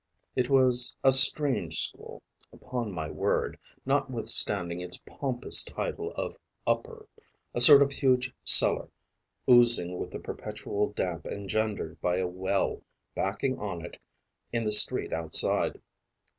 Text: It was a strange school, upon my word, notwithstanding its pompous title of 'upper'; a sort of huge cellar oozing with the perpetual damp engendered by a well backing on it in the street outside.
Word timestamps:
It 0.35 0.49
was 0.49 0.95
a 1.03 1.11
strange 1.11 1.79
school, 1.79 2.23
upon 2.51 2.91
my 2.91 3.11
word, 3.11 3.59
notwithstanding 3.85 4.81
its 4.81 4.97
pompous 5.05 5.63
title 5.63 6.11
of 6.13 6.37
'upper'; 6.65 7.05
a 7.53 7.61
sort 7.61 7.83
of 7.83 7.91
huge 7.91 8.33
cellar 8.43 8.89
oozing 9.47 9.99
with 9.99 10.09
the 10.09 10.19
perpetual 10.19 10.91
damp 10.93 11.27
engendered 11.27 12.01
by 12.01 12.17
a 12.17 12.25
well 12.25 12.81
backing 13.13 13.59
on 13.59 13.85
it 13.85 13.99
in 14.51 14.63
the 14.63 14.71
street 14.73 15.13
outside. 15.13 15.79